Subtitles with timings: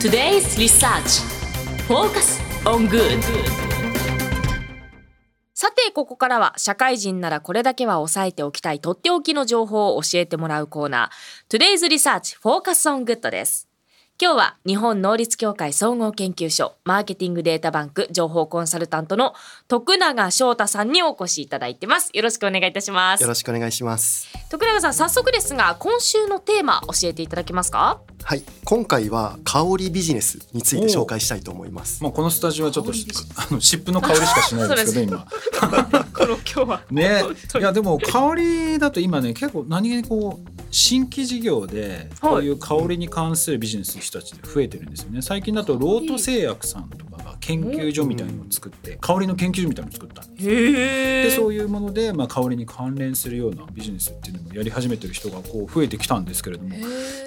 [0.00, 1.20] Today's Research.
[1.86, 3.20] Focus on Good.
[5.52, 11.58] さてここからは社会人ならこれだけは押さえておきたいとっておきの情報を教えてもらうコーナー。
[11.58, 13.68] Today's Research Focus on Good です
[14.18, 19.34] 今日は日本能率協会総合研究所マーケティングデータバンク情報コンサルタントの
[19.68, 22.10] 徳永翔太さんにお越しいただいてます。
[22.14, 23.22] よろしくお願いいたします。
[23.22, 24.28] よろしくお願いします。
[24.50, 28.00] 徳永さん早速ですが今週のテーマ教えていただけますか？
[28.22, 28.42] はい。
[28.64, 32.02] 今回は香りビジネスについて紹介したいと思います。
[32.02, 32.92] まあこのスタジオはちょっと
[33.36, 35.26] あの湿布の香りしかしないですけど今
[36.12, 36.36] この今。
[36.44, 37.22] 日 はね
[37.58, 45.22] いやでも香りだと今ね結構何気にこう新規事業でこういう香りに関するビジネスの人たちで増えてるんですよね。
[45.22, 50.54] 最近だとロート製薬さんとかが研究所みたいのを作って香りの研究所みたいのを作ったんですよ。
[50.54, 56.76] でそういうもので、まあ、香りに関連するようなビジネスっていうのもやり始めてる人がこう増えてきたんですけれども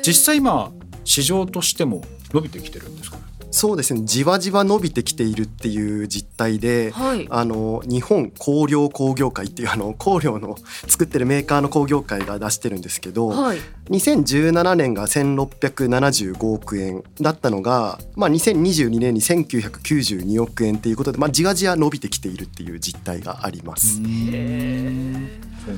[0.06, 0.72] 実際今
[1.04, 2.02] 市場としても
[2.34, 3.24] 伸びてきてるんですかね？
[3.56, 4.02] そうですね。
[4.04, 7.28] じわじわ伸びてきているっていう実態で、はい。
[7.30, 13.60] あの日本香料工業会っていうあの香料の作ってるメーカーの工業会が出してるんですけど、はい。
[13.92, 24.02] 2017年が1675億円だったのが、まあ、2022年に1992億円っていうことで、まあ、じわじわ伸びてきているっていう実態があります。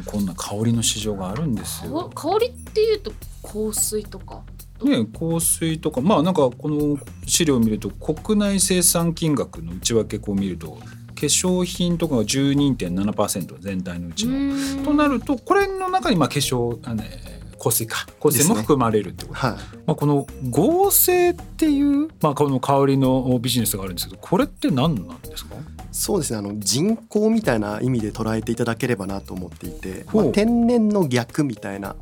[0.06, 2.10] こんな香りの市場があるんですよ。
[2.16, 3.12] 香りっていうと
[3.44, 4.42] 香水とか？
[4.84, 10.82] ね、香水とかまあなんかこの資料を見ると国内生産金額の内訳こう見ると化
[11.22, 14.84] 粧品とかが12.7%全体のうちの。
[14.84, 17.10] となるとこれの中にまあ化粧あ、ね、
[17.58, 18.06] 香水か。
[18.22, 19.52] 香水も含まれるってこと、はい。
[19.88, 25.56] まあ、この合成っていう、まあ、この香りのビジネスがあるんですけどこれって何なんですか？
[25.94, 26.40] そうですね。
[26.40, 31.96] あの人工みたいな意味で捉えていただければなと思っていて、まあ、天然の逆みたいな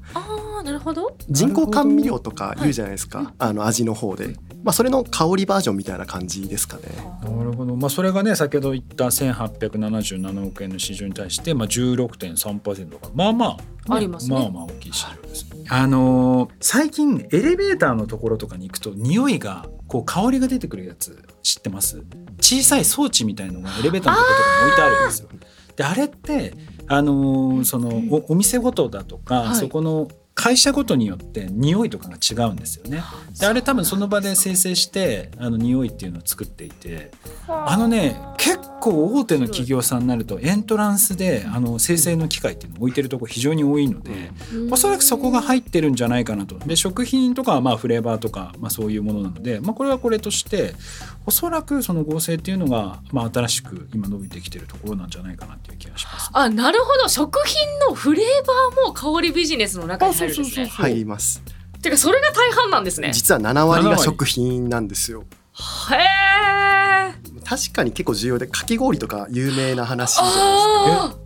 [0.63, 1.15] なるほど。
[1.29, 6.83] 人工甘味料とか言うじゃないですか、あの味の方で、まあ、それの香りバージョンみたいな感じですかね。
[7.21, 14.35] なるほど、まあ、それがね先ほど言った1877億円の市場に対して、まあ、16.3%がまあまあ、ねありますね。
[14.35, 22.03] まあまあ大きい市場です、あのー最近エレベーターのところとかに行くと匂いがこう香りが出てくるやつ知ってます？
[22.39, 25.29] 小さい装置みたいのがエレベーターのところに置いてあるんですよ。
[25.75, 26.53] であれって
[26.87, 29.55] あのーそのおお店ごとだとか、はい。
[29.55, 33.03] そこの会社ごとによって匂いとかが違うんですよね。
[33.39, 37.11] であれ多分その場で生成してあの匂いっていうのを作っていて
[37.47, 44.31] あのね結構大手の企業さんになるとエントランスであの生成の機械っていうのを置いてるとこ非常に多いので
[44.71, 46.57] おそらくそこが入ってるんじゃないかなと。
[46.59, 50.73] で食品とかはまあフレーバーとか、まあ、そういうものなので、まあ、これはこれとして
[51.25, 56.29] おそらくその合成っていうのが、まあ、新しく今伸びてきてるところなんじゃないかなっていう気がします。
[56.33, 60.65] あなるほど食品のフレーバーも香りビジネスの中に入るんですね。
[60.67, 61.41] 入ります。
[61.81, 63.11] てかそれが大半なんですね。
[63.13, 65.25] 実は7割7割が食品なんですよ。
[65.91, 67.13] へえ
[67.45, 71.23] 確かに結構重要でかき氷とか有名な話じゃないああ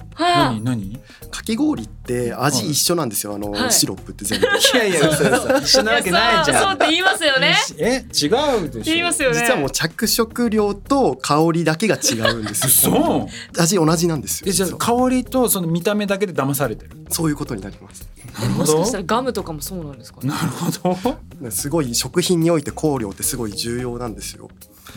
[0.50, 0.90] はい何何？
[0.94, 3.72] ですかかき氷って味一緒なんですよあの、はい。
[3.72, 4.48] シロップって全部。
[4.48, 5.58] いやいや嘘嘘。
[5.60, 6.76] 一緒なわけないじそうそうゃん。
[6.76, 7.56] って言いますよね。
[7.78, 8.28] え違
[8.66, 8.94] うでしょ。
[8.94, 9.40] 言いますよね。
[9.40, 12.94] 実はもう着色料と香りだけが違うんですよ。
[12.94, 13.62] そう。
[13.62, 16.92] 味同じなんですよえじゃ香りとその見た目だけで騙されてる。
[17.10, 18.10] そういうことになります
[18.58, 20.22] もしかしたらガムとかもそうなんですか？
[20.22, 20.96] ねなるほ
[21.42, 21.52] ど。
[21.52, 24.50] すごい食品において香料ってすごい重要なんですよ。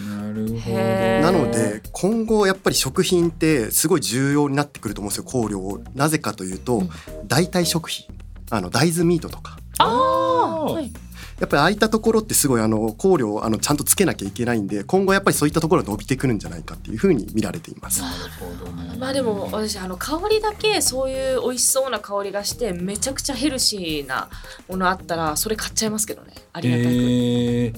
[0.09, 0.77] なるほど。
[0.77, 6.91] なので今後やっぱり食品ってすごい重要になってくると思うんですよ香料なぜかというと、うん。
[7.27, 8.07] 代替食品
[8.51, 9.59] あの大豆ミートとか。
[9.79, 10.73] ああー。
[10.75, 10.93] はい
[11.41, 18.03] やっぱりああいったところってすごいあの香料をあのちゃんとつけなきゃいけないんで今後やっぱりそういったところが伸びてくるんじゃないかっていうふうに見られています。
[18.03, 18.97] なるほどね。
[18.99, 24.29] まあでも私あの香りだけそういう美味しそうな香りがしてめちゃくちゃヘルシーな
[24.69, 26.35] ものあったらそれ買っちゃいますけどね。
[26.53, 27.73] ありがたく、えー、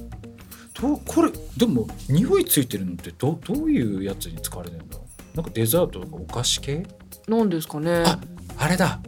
[0.75, 4.99] とこれでも匂いついてるのってどどういうやつに使われてるんだ
[5.37, 6.85] なんかデザートとかお菓子系？
[7.29, 8.03] なんですかね。
[8.05, 8.19] あ
[8.59, 9.01] あれだ。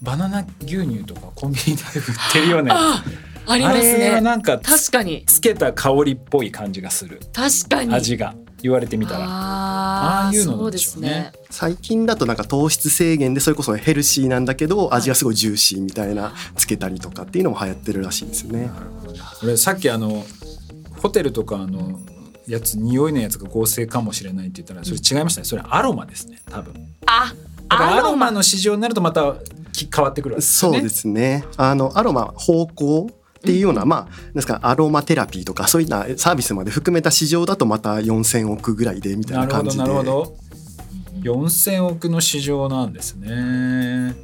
[0.00, 2.70] バナナ牛乳とかコンビニで売ってるよね
[3.48, 5.24] あありますあれはねなんか確かに。
[5.26, 7.20] つけた香りっぽい感じがする。
[7.32, 7.94] 確かに。
[7.94, 8.34] 味が。
[8.60, 9.24] 言われてみたら。
[9.24, 11.32] あああいうのでしょうね。
[11.48, 18.70] 最近だとなんか糖質制限でそれこそヘルシーなんだけど味がすごいジューシーみたいなつけたりとかっていうのも流行ってるらしいですよね。
[19.42, 20.24] 俺さっきあの
[21.00, 22.00] ホテルとかあの
[22.46, 25.44] やつ匂いのやつが合成かもしれないって言ったらそれ違いましたね。
[25.44, 26.74] それアロマですね多分。
[27.06, 27.32] あ
[27.70, 29.36] だからアロマのの市場になるとまた
[29.72, 30.78] き変わってくるわけですよね。
[30.78, 31.44] そうですね。
[31.56, 39.82] あのアロマ芳香っていうような、まあなんですかアロマテラピーとかそういったサービスまで含めた市場だとまた4,000億ぐらいでみたいな感じで。
[39.82, 40.36] なるほど。
[41.22, 44.14] 4,000億の市場なんですね。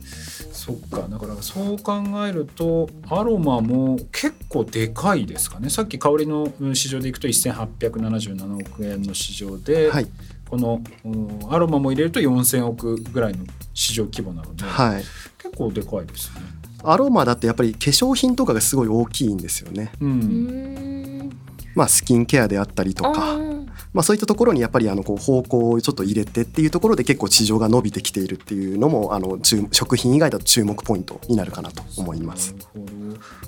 [0.52, 1.06] そっか。
[1.08, 5.70] だからそう考えるとアロマも結構でかいですかね。
[5.70, 10.06] さっき香りの市場でいくと1877億円の市場で、はい。
[10.48, 13.44] このうんアロマも入れると4,000億ぐらいの
[13.74, 15.04] 市場規模なので、はい。
[15.38, 16.40] 結構でかいですね。
[16.84, 19.92] アロマだってやっぱり化粧品とかがすごい大きいんですよね。
[20.00, 21.30] う、うんん
[21.74, 32.54] まあスキンケアであったりとあか、ーまあそういったところにやっぱりあのこう方向をちょっと入れてっていうところで結構市場が伸びてきているっていうのもあの注食品以外だと注目ポイントになるかなと思います。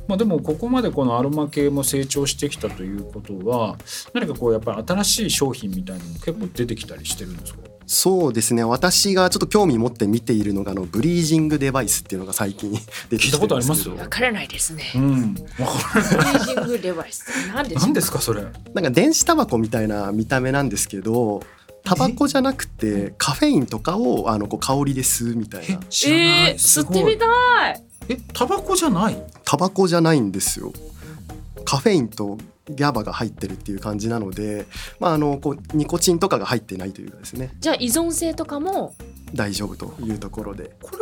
[0.09, 3.77] まあでもここまでこのアロマ系も成長してきたということは
[4.13, 7.61] 何かこうやっぱり新しい商品みたいなのも結構出てきたりしてるんですか？
[7.87, 12.73] そうですね私がちょっと興味持って見ているのがあのブリージングデバイスっていうのが最近
[13.11, 13.89] 出てきたことあります？
[13.89, 14.83] よわからないですね。
[14.97, 15.35] うん。
[15.35, 17.81] ブリージングデバイスって何でる。
[17.81, 17.87] すか？
[17.87, 18.43] 何ですかそれ？
[18.43, 21.43] なんか電子タバコみたいな見た目なんですけど
[21.85, 26.51] タバコじゃなくてカフェインとかをあのこう香りで吸うみたいえな知らない。
[26.51, 27.25] えー、吸ってみた
[27.71, 27.83] い。
[28.09, 29.17] えタバコじゃない？
[29.45, 30.73] タバコじゃないんですよ
[31.65, 32.37] カフェインと
[32.69, 34.67] ギャバが入ってるっていう感じなので、
[34.99, 38.95] まあ、あのこうニコチンとかが入ってないというかですねじゃあ依存性とかも？
[39.35, 40.97] 大丈夫というところでこれ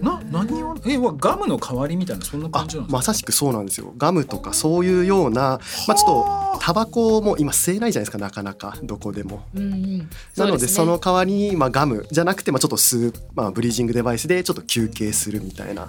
[0.00, 2.96] な何をえはガムの代わりみたいなそんなあ感じなんですか？
[2.98, 9.44] まさしくそうなんですよガムとかそういうような、まあ、ちょっとタバコも今吸えないじゃないですかなかなかどこでも。
[9.54, 10.10] うんうん。
[10.36, 15.88] なのでそのう代わりに、まあ、ガムじゃなくて、まあ、ちょっと吸う、まあ、ブリージングデバイスでちょっと休憩するみたいなっ。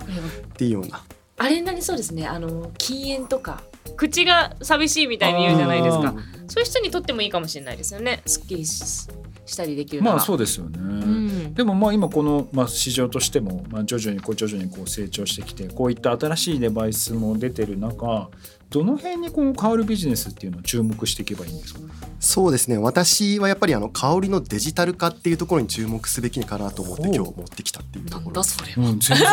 [0.57, 1.01] ていうような
[1.37, 2.27] あれになりそうですね。
[2.27, 3.61] あの禁煙とか
[3.95, 6.15] 口が寂しいみたいに言うじゃないですあか。
[6.47, 8.21] そういう人にとってもいいかもしれないですよね。
[8.25, 9.07] すっきりし
[9.47, 10.01] したりできる。
[10.01, 10.79] まあそうですよね。
[10.79, 11.53] うん。
[11.53, 18.29] でもまあ今このまあ市場としてもまあ徐々にこう徐々にこう成長してきてこういった新しいデバイスも出てる中
[18.75, 21.79] どの辺にこの香るビジネスっていうのを注目していけばいいんですか？
[22.19, 22.77] そうですね。
[22.77, 28.25] 私はやっぱりあの香りのデジタル化っていうところに注目すべきかなと思って今日持ってきたっていうところ。
[28.25, 28.73] なんだそれ。
[28.73, 28.89] は。
[28.89, 29.27] うん全然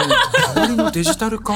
[0.54, 1.54] 香りのデジタル化？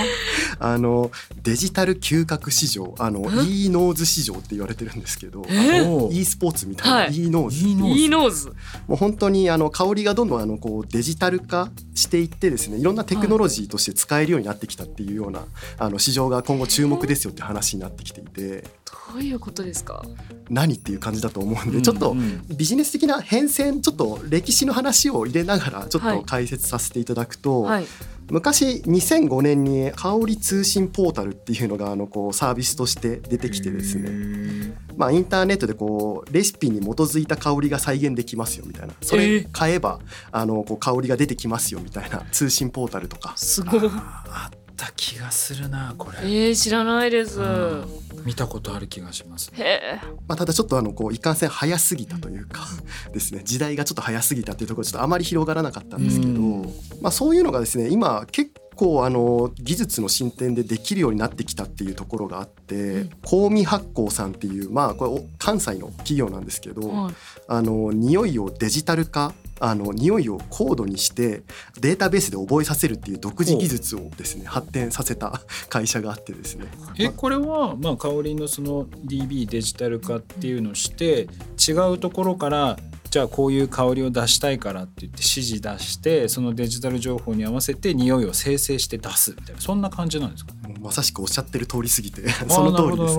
[0.58, 1.12] あの
[1.44, 2.92] デジタル嗅覚市場。
[2.98, 5.44] あの e ノーズ市場って言われてるんですけど。
[5.48, 7.26] えおう e スポーツみたいな、はい。
[7.26, 7.68] E ノーズ。
[7.68, 8.48] いいのいいノーズ。
[8.88, 15.44] もう本当にあの香りがどんどんあのこうデジタル化していってですねいろんなテクノロジーとして使えるようになってきたっていうような、
[15.78, 18.64] あの市場が今後注目ですよって話になってきていて。
[19.12, 20.04] どういうことですか？
[20.50, 22.44] 何っていう感じだと思うんで、うんちょっとうん。
[22.48, 27.86] ビジネス的な変遷ちょっと歴史の話を入れながらちょっはいと解説させていただくと、はい。
[28.28, 38.94] 昔2005年に香り通信ポータルっていうのがあのこうサービスとして出てきてですね、まあ、インターネットでこうレシピに基づいた香りが再現できますよみたいな。
[39.00, 40.00] そえれー買えば
[40.32, 43.34] あのこう香りが出てきますよみたいな通信ポータルとか。
[43.36, 43.80] すごい。
[43.92, 46.18] あった気がするなこれ。
[46.22, 47.40] えー、知らないです。
[47.40, 49.52] うん見たことある気がします。
[49.54, 50.00] へえ。
[50.26, 52.66] まあ、ただちょっとあのこういかんせん早すぎたというか
[53.14, 67.14] ですね時代がちょっと早すぎたっていうところでちょっとあまり広がらなかったんですけど、うんまあ、そういうのがですね今結構あの技術の進展でできるようになってきたっていうところがあって、ん香味発酵さんっていうまあこれお関西の企業なんですけど、はい
[67.48, 71.42] あの匂いをデジタル化あの匂いを高度にして
[71.80, 76.66] データベースで覚えさせるっていう独自技術をですね発展させた会社があってですね。
[76.98, 81.28] えこれはまあ香りのその DB デジタル化っていうのをして
[81.66, 82.78] 違うところから
[83.16, 90.74] じゃあこういう香りを出したいからって言って指示出してそのデジタル情報に合わせて匂いを生成して出すみたいなそんな感じなんですかね？
[90.82, 93.16] まさしくおっしゃってる通り過ぎてその通りです。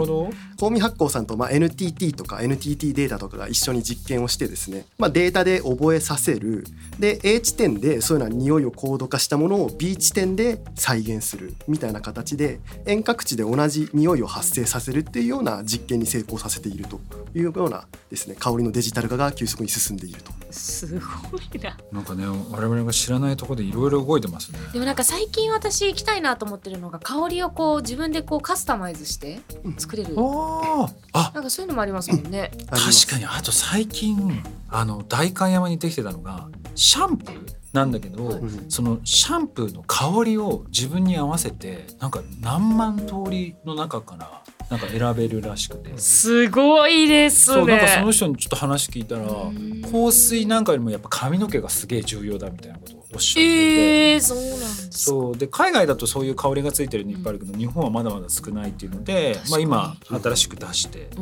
[0.60, 6.64] 香味発酵さんとまあ NTT とか NTT データとかが一緒に実験をしてですね、まあ、データで覚えさせる。
[7.00, 17.00] で A 地点でそういうような匂いを高度化したものを B 地点で再現するみたいな形で遠隔地で同じ匂いを発生させるっていうような実験に成功させていると
[17.34, 20.32] いうようなですね香りのデジタル化が急速に進んでいると。
[20.52, 21.78] すごいな。
[21.92, 24.60] なんかね我々が知らないところでいろいろ動いてますね。
[24.74, 29.40] でもなんか最近私行きたいなと思ってるのが香りをこう自分でこうカスタマイズして
[29.78, 30.16] 作れる。
[30.18, 32.52] ああなんかそういうのもありますもんね。
[32.72, 45.98] あります確かにあと最近あの代官山にできてたのがシャンプーなんだけど、うんそのシャンプーの香りを自分に合わせてなんか何万通りの中からなんか選べるらしくて。
[45.98, 47.56] すごいですね。
[47.56, 54.50] そうなんかその人にちょっと話聞いたらん香水なんかよりもやっぱ髪の毛がすげえ重要だみたいなことをおっしゃってえー、そうなん。
[54.92, 61.22] そうで海外だとそういう香りがついてるのいっぱいあるけど、日本はまだまだ少ないっていうので、まあ、今新しく出してそ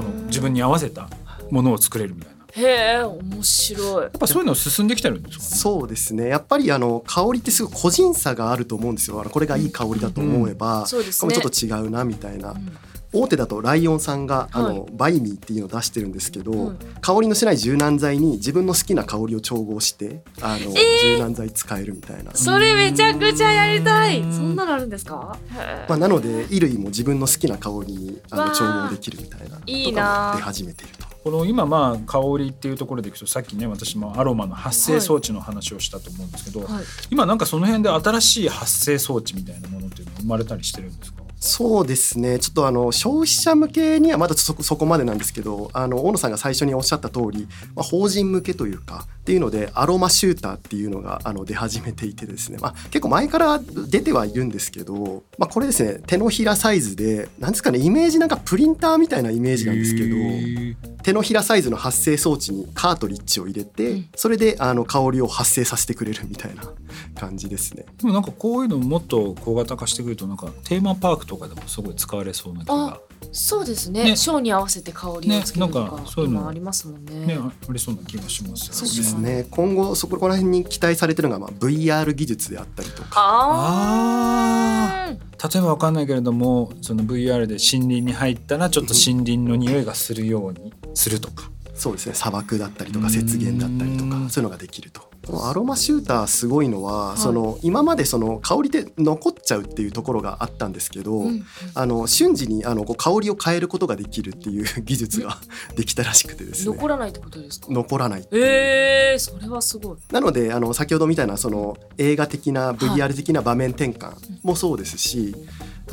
[0.00, 1.08] の自分に合わせた
[1.50, 2.43] ものを作れるみたいな。
[2.56, 4.02] へえ面白い。
[4.02, 5.50] やっぱそういうの進んできてるんですかね？
[5.50, 6.28] そうですね。
[6.28, 9.24] やっぱりあの香りってすごい個人差があると思うんですよ。
[9.28, 11.28] これがいい香りだと思えば、そうですね。
[11.28, 12.54] これちょっと違うなみたいな。
[13.16, 16.78] 大手だとライオンさんがあの、はバイミーっていうのを出してるんですけど、うん。
[17.00, 22.32] 香りのしない柔軟剤に自分の好きな香りを調合してあの、柔軟剤使えるみたいな。
[22.34, 24.20] それめちゃくちゃやりたい。
[24.20, 24.32] うん。
[24.32, 25.38] そんなのあるんですか？
[25.88, 31.03] まあ、なので衣類も自分の好きな香りにあの調合できるみたいないいなとかも出始めていると。
[31.24, 36.84] この今まあ香りっていうところでいくとさっきね私もアロマの発生装置の話をしたと思うんですけど、はい。
[37.10, 41.24] 今なんかその辺で新しい発生装置みたいなものっていうのは生まれたりしてるんですか？
[41.40, 42.38] そうですね。
[42.38, 60.93] ちょっとあの消費者向けにはまだそこそこまでなんですけどあの大野さんが最初におっしゃった通り、まあ、法人向けというかっていうのでアロマシューターっていうのがあの出始めていてですね、まあ、結構前から出てはいるんですけど、まあ、これですね手のひらサイズでなんですかねイメージなんかプリンターみたいなイメージなんですけど。
[61.04, 66.62] 手のひらサイズの発生装置にカートリッジを入れて、うんそれであの香りを発生させてくれるみたいな
[67.14, 67.84] 感じですね。
[67.98, 73.00] でもなんかこういうのもっと小型化してくるとなんかテーマパークとかでもすごい使われそうな気が
[73.32, 74.04] そうですね。
[74.04, 74.16] ね。
[74.16, 77.26] ショーに合わせて香りをつけるとねなんかかそういうの今ありますもんね。
[77.26, 78.74] ねありそうな気がしますよね。
[78.74, 79.46] そうですね。
[79.50, 83.10] 今後そこら辺に期待されてるのが、まあ、VR 技術であったりとか。
[83.16, 85.54] あー。
[85.54, 91.50] 例えばわかんないけれどもその VR で森林に入ったらちょっと森林の匂いがするようにするとか。
[91.74, 92.14] そうですね。
[92.14, 94.10] 砂漠だったりとか雪原だったりとうん。
[94.10, 95.13] かそういうのができると。
[95.26, 97.20] このアロマシューターすごいのは、い。
[97.20, 101.44] その今までその香りで残っちゃうっていうところがあったんですけど、うん。
[101.74, 105.38] あの瞬時にあのこう香りを変えることができるっていう 技術が
[105.76, 106.74] できたらしくてですね。
[106.74, 107.66] 残らないってことですか？
[107.70, 109.96] 残らないえー、それはすごい。
[110.12, 114.12] なのであの先ほどみたいなその映画的な VR 的な場面転換
[114.42, 115.34] もそうですし、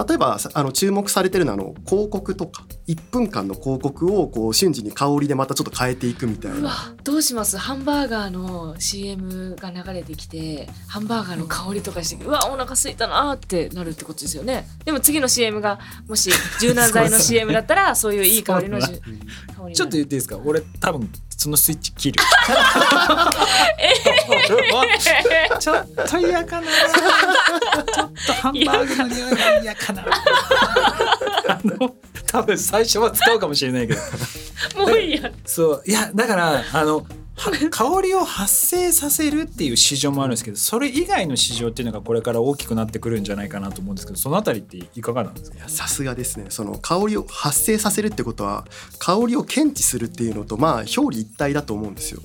[0.07, 6.69] 例えばさあの注目されてるのはあの広告とか1分間の広告をこう瞬時に香りでまたちょっと変えていくみたいうな。
[6.69, 7.57] わどうします？
[7.57, 14.65] ハンバーガーの CM が流れてきてハンバーガーの香りとかしてうわお腹空いたなーってなるってことですよね。
[14.85, 16.31] でも次の CM がもし
[16.61, 18.79] 柔軟剤の CM だったらそういういい香りの
[19.73, 20.37] ちょっと言っていいですか？
[20.43, 22.19] 俺多分そのスイッチ切る。
[25.59, 26.67] ちょっと嫌かな。
[26.67, 30.05] ちょっとハンバーグの匂いが嫌かな。
[31.47, 31.95] あの
[32.27, 34.01] 多分最初は使うかもしれないけど。
[34.77, 37.03] もういいやそういやだからあのは
[37.71, 45.67] 香りを発生させるっていう市場もあるんですけどそれ以外の市場っていうのがこれから大きくなってくるんじゃないかなと思うんですけどそのあたりっていかがなんですか？
[45.67, 46.45] さすがですね。
[46.49, 48.65] その香りを発生させるってことは
[48.99, 52.21] 香りを検知するっていうのとまあ表裏一体だと思うんですよ。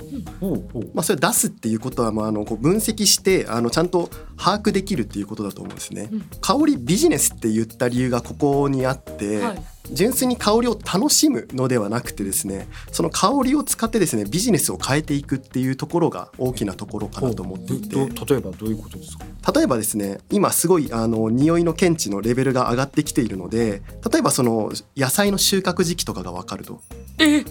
[0.94, 6.08] まあ、それ出すっていうことは、まあ、あのこう分析してあのちゃんと把握できるっていうことだと思うんですね。
[6.12, 6.20] うん。
[6.40, 9.62] 香りビジネスって言った理由がここにあって、はい
[9.93, 17.97] 純粋に香りを楽しむのではなくてですねその香りを使ってですねビジネスを変えていくっていうところが大きなところかなと思っていて。
[17.97, 19.52] 例えばどういうことですか？
[19.52, 26.81] 例えばですね今すごいあの匂いの検知のレベルが上がってきているので例えばその野菜の収穫時期とかが分かると。
[27.19, 27.37] え。
[27.38, 27.45] え？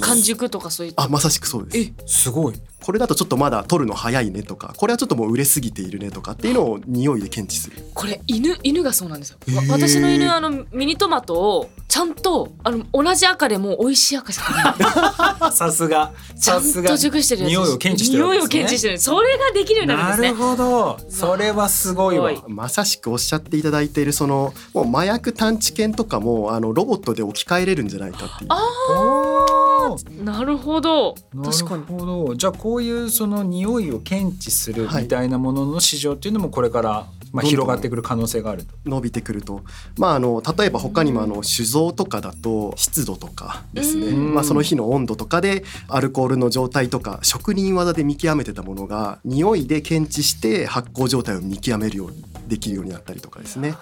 [0.00, 1.78] 完熟とかそういったあまさしくそうです。
[1.78, 2.54] えすごい
[2.86, 7.78] これだとちょっとまだ取るの早いねとかこれはちょっともう売れすぎているねとかっていうのを匂いで検知する。
[7.94, 9.72] これ犬犬がそうなんですよ、わへー。
[9.72, 15.50] 私の犬あのミニトマトをちゃんとあの同じ赤でも美味しい赤じゃない。
[15.50, 16.12] さすが。
[16.40, 18.30] ちゃんさすがと熟してるやつ匂いを検知してるね。
[18.30, 18.98] 匂いを検知してる。
[19.00, 20.32] それができるようになるんですね。
[20.32, 21.00] なるほど。
[21.08, 22.30] それはすごいわ。
[22.46, 28.50] まさしくおっしゃっていただいているそのもう麻薬探知犬とかもあのロボットで置き換えれるんじゃないかっていう。
[28.52, 31.14] おーなるほど。
[31.34, 31.84] なる確かに。
[31.84, 32.34] ほど。
[32.34, 35.02] じゃあこういうその匂いを検知するはい。
[35.04, 38.74] みたいなものの市場っていうのもこれから、まあ、広がってくる可能性があると。
[38.84, 39.62] 伸びてくると、
[39.98, 44.34] まあ、あの例えば他にもあの酒造とかだと湿度とかですね、うん。
[44.34, 53.74] まあ、その日の温度とかでアルコールの状態とか職人技で見極めてたものが匂いで検知して発酵状態を見極めるようにできるようになったりとかですね。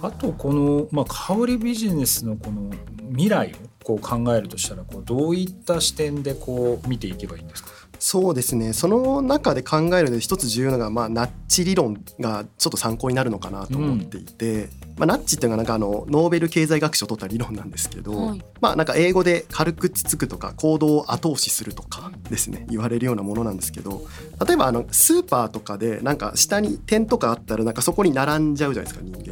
[0.00, 2.70] あとこの、まあ、香りビジネスのこの
[3.10, 7.70] 未来をこう考えるとしたらこうどういった視点でこう見ていけばいいんですか？
[8.00, 8.72] そうですね。
[8.72, 18.44] その中で考えるので一つ重要なのが、まあ、ナッチ理論がちょっと参考になるのかなと思っていて、まあ、ナッチっていうのがなんかあのノーベル経済学賞を取った理論なんですけど、はい。
[18.60, 24.02] まあなんか英語で軽くつつくとか行動を後押しするとかですね言われるようなものなんですけど
[24.46, 29.23] 例えばあのスーパーとかでなんか下に点とかあったらなんかそこに並んじゃうじゃないですか人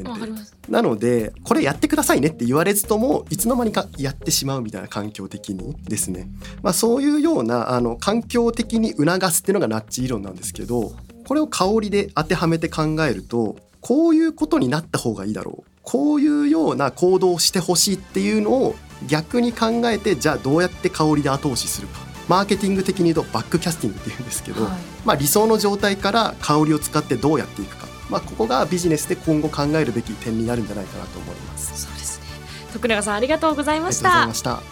[0.73, 6.31] なのでこれやってくださいねって言われずともいつの間にかやってしまうみたいな環境的にですね、
[6.63, 10.93] まあ、そういうようなあの環境的に促すっていうのがナッチ理論なんですけど
[11.29, 15.71] これを香りで当てはめて考えるとこういうことになった方がいいだろう。
[15.83, 18.77] こういうような行動をしてほしいっていうのを
[19.09, 22.12] 逆に考えてじゃあどうやって香りで後押しするか。
[22.29, 24.73] マーケティング的に言うとバックキャスティングっていうんですけど、はい、
[25.05, 31.87] まあ、理想の状態から香りを使ってどうやっていくか、まあ、ここがビジネスで今後考えるべき点になるんじゃないかなと思います。
[31.87, 32.27] そうですね。
[32.73, 34.63] 徳永さんありがとうございました。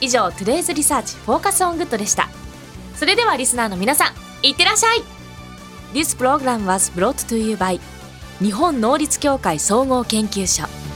[0.00, 2.28] 以上トゥデイズリサーチフォーカスオングッドでした。
[2.96, 5.02] それではリスナーの皆さんいってらっしゃい。
[5.92, 7.80] This program was brought to you by
[8.40, 10.89] 日本能力協会総合研究所。